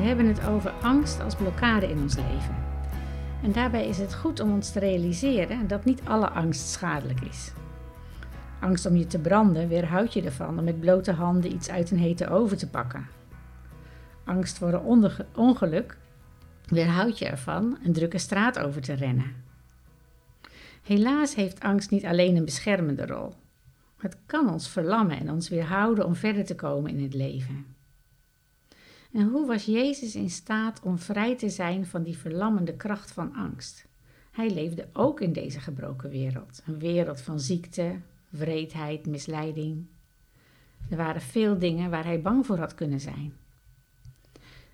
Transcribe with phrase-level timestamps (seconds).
[0.00, 2.56] We hebben het over angst als blokkade in ons leven.
[3.42, 7.52] En daarbij is het goed om ons te realiseren dat niet alle angst schadelijk is.
[8.60, 11.98] Angst om je te branden weerhoudt je ervan om met blote handen iets uit een
[11.98, 13.06] hete oven te pakken.
[14.24, 15.96] Angst voor een ongeluk
[16.66, 19.34] weerhoudt je ervan een drukke straat over te rennen.
[20.82, 23.34] Helaas heeft angst niet alleen een beschermende rol.
[23.98, 27.78] Het kan ons verlammen en ons weerhouden om verder te komen in het leven.
[29.12, 33.34] En hoe was Jezus in staat om vrij te zijn van die verlammende kracht van
[33.34, 33.86] angst?
[34.30, 39.86] Hij leefde ook in deze gebroken wereld, een wereld van ziekte, wreedheid, misleiding.
[40.90, 43.32] Er waren veel dingen waar hij bang voor had kunnen zijn.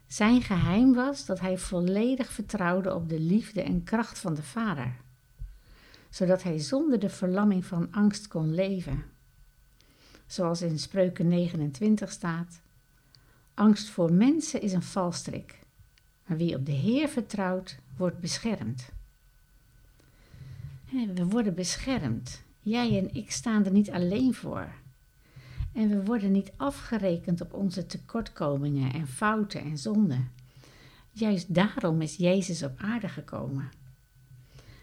[0.06, 4.96] Zijn geheim was dat hij volledig vertrouwde op de liefde en kracht van de Vader,
[6.10, 9.04] zodat hij zonder de verlamming van angst kon leven.
[10.26, 12.60] Zoals in Spreuken 29 staat:
[13.56, 15.58] Angst voor mensen is een valstrik,
[16.26, 18.92] maar wie op de Heer vertrouwt, wordt beschermd.
[21.14, 22.42] We worden beschermd.
[22.60, 24.68] Jij en ik staan er niet alleen voor.
[25.72, 30.30] En we worden niet afgerekend op onze tekortkomingen en fouten en zonden.
[31.10, 33.70] Juist daarom is Jezus op aarde gekomen.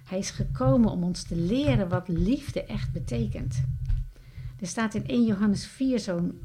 [0.03, 3.63] Hij is gekomen om ons te leren wat liefde echt betekent.
[4.59, 6.41] Er staat in 1 Johannes 4 zo'n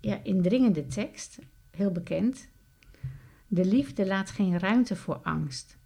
[0.00, 1.38] ja, indringende tekst,
[1.76, 2.48] heel bekend.
[3.46, 5.76] De liefde laat geen ruimte voor angst.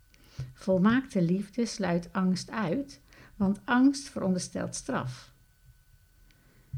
[0.52, 3.00] Volmaakte liefde sluit angst uit,
[3.36, 5.32] want angst veronderstelt straf.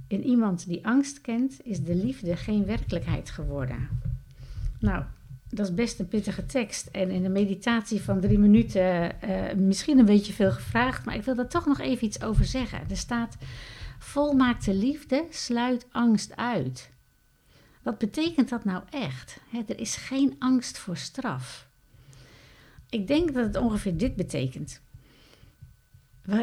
[0.07, 3.89] In iemand die angst kent, is de liefde geen werkelijkheid geworden.
[4.81, 5.05] Nou,
[5.49, 6.87] dat is best een pittige tekst.
[6.87, 11.23] En in een meditatie van drie minuten uh, misschien een beetje veel gevraagd, maar ik
[11.23, 12.81] wil er toch nog even iets over zeggen.
[12.91, 13.37] Er staat:
[13.99, 16.91] Volmaakte liefde sluit angst uit.
[17.83, 19.41] Wat betekent dat nou echt?
[19.67, 21.69] er is geen angst voor straf.
[22.91, 24.81] Ik denk dat het ongeveer dit betekent.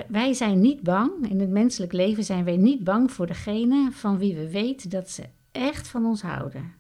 [0.08, 4.18] Wij zijn niet bang, in het menselijk leven zijn wij niet bang voor degene van
[4.18, 6.74] wie we weten dat ze echt van ons houden.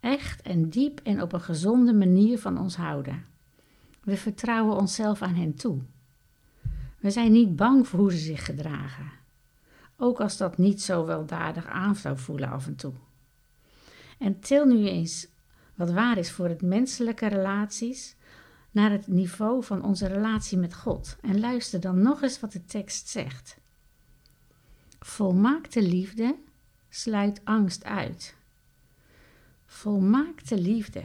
[0.00, 3.24] Echt en diep en op een gezonde manier van ons houden.
[4.02, 5.78] We vertrouwen onszelf aan hen toe.
[6.98, 9.10] We zijn niet bang voor hoe ze zich gedragen.
[9.96, 12.92] Ook als dat niet zo weldadig aan zou voelen af en toe.
[14.18, 15.26] En til nu eens
[15.74, 18.16] wat waar is voor het menselijke relaties
[18.70, 21.16] naar het niveau van onze relatie met God.
[21.20, 23.58] En luister dan nog eens wat de tekst zegt.
[24.98, 26.36] Volmaakte liefde
[26.88, 28.36] sluit angst uit.
[29.66, 31.02] Volmaakte liefde.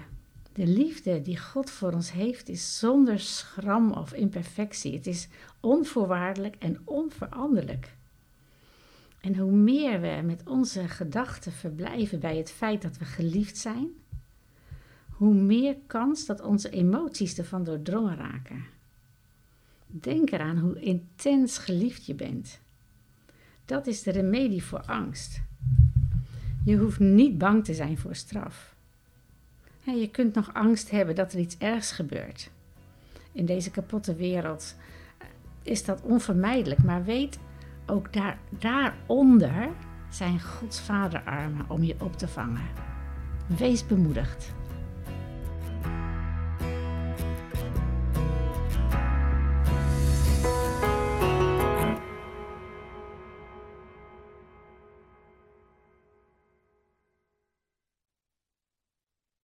[0.53, 4.93] De liefde die God voor ons heeft is zonder schram of imperfectie.
[4.93, 5.27] Het is
[5.59, 7.97] onvoorwaardelijk en onveranderlijk.
[9.21, 13.87] En hoe meer we met onze gedachten verblijven bij het feit dat we geliefd zijn,
[15.09, 18.63] hoe meer kans dat onze emoties ervan doordrongen raken.
[19.87, 22.59] Denk eraan hoe intens geliefd je bent.
[23.65, 25.41] Dat is de remedie voor angst.
[26.65, 28.75] Je hoeft niet bang te zijn voor straf.
[29.83, 32.49] Je kunt nog angst hebben dat er iets ergs gebeurt.
[33.31, 34.75] In deze kapotte wereld
[35.63, 37.39] is dat onvermijdelijk, maar weet
[37.89, 39.69] ook daar, daaronder
[40.09, 42.67] zijn Gods vaderarmen om je op te vangen.
[43.47, 44.53] Wees bemoedigd.